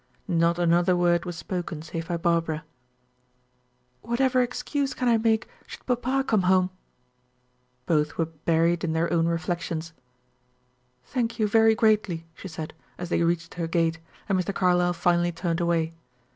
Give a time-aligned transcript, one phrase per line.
[0.27, 2.63] Not another word was spoken, save by Barbara.
[4.01, 6.71] "Whatever excuse can I make, should papa come home?"
[7.85, 9.93] Both were buried in their own reflections.
[11.05, 14.55] "Thank you very greatly," she said as they reached her gate, and Mr.
[14.55, 15.93] Carlyle finally turned away.